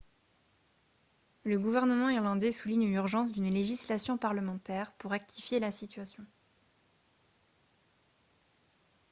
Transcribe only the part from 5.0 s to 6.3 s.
rectifier la situation